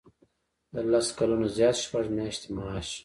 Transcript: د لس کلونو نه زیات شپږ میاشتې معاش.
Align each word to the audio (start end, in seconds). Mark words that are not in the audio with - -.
د 0.73 0.75
لس 0.91 1.07
کلونو 1.17 1.45
نه 1.49 1.53
زیات 1.57 1.75
شپږ 1.83 2.05
میاشتې 2.17 2.47
معاش. 2.55 2.89